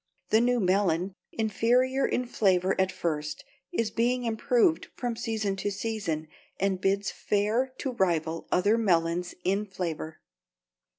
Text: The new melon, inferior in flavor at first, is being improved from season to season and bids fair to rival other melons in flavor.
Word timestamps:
The 0.29 0.41
new 0.41 0.59
melon, 0.59 1.13
inferior 1.31 2.07
in 2.07 2.25
flavor 2.25 2.73
at 2.81 2.91
first, 2.91 3.45
is 3.71 3.91
being 3.91 4.23
improved 4.23 4.87
from 4.95 5.15
season 5.15 5.55
to 5.57 5.69
season 5.69 6.27
and 6.59 6.81
bids 6.81 7.11
fair 7.11 7.75
to 7.77 7.91
rival 7.91 8.47
other 8.51 8.79
melons 8.79 9.35
in 9.43 9.63
flavor. 9.67 10.19